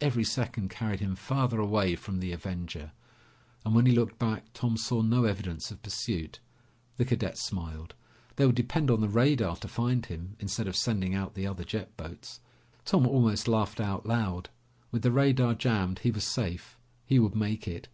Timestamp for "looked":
3.94-4.18